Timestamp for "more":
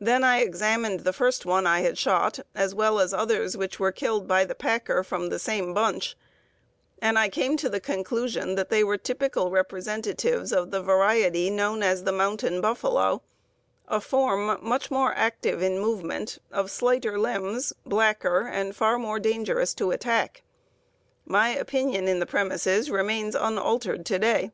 14.90-15.14, 18.98-19.20